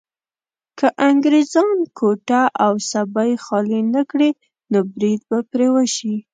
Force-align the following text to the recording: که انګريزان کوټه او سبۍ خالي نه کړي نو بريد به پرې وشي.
که 0.79 0.87
انګريزان 1.09 1.71
کوټه 1.97 2.43
او 2.65 2.73
سبۍ 2.91 3.31
خالي 3.43 3.81
نه 3.93 4.01
کړي 4.11 4.29
نو 4.71 4.79
بريد 4.93 5.21
به 5.29 5.39
پرې 5.51 5.67
وشي. 5.73 6.15